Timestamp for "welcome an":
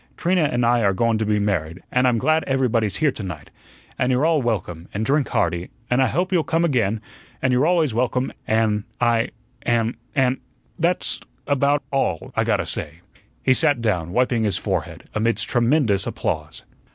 4.41-5.03, 7.93-8.85